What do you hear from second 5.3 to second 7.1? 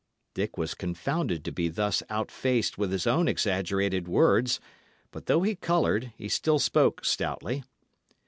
he coloured, he still spoke